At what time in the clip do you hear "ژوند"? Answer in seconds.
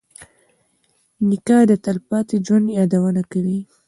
2.45-2.65